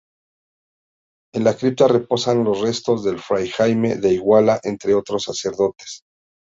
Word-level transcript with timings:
En 1.35 1.43
la 1.43 1.53
cripta 1.55 1.87
reposan 1.87 2.43
los 2.43 2.61
restos 2.61 3.03
del 3.03 3.19
Fray 3.19 3.47
Jaime 3.49 3.97
de 3.97 4.11
Igualada, 4.15 4.59
entre 4.63 4.95
otros 4.95 5.25
sacerdotes. 5.25 6.01